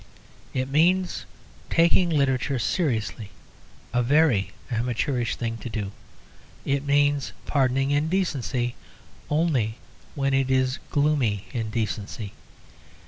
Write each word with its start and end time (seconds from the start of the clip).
It 0.55 0.67
means 0.67 1.27
taking 1.69 2.09
literature 2.09 2.57
seriously, 2.57 3.29
a 3.93 4.01
very 4.01 4.49
amateurish 4.71 5.35
thing 5.35 5.59
to 5.59 5.69
do. 5.69 5.91
It 6.65 6.83
means 6.83 7.33
pardoning 7.45 7.91
indecency 7.91 8.73
only 9.29 9.75
when 10.15 10.33
it 10.33 10.49
is 10.49 10.79
gloomy 10.89 11.45
indecency. 11.53 12.33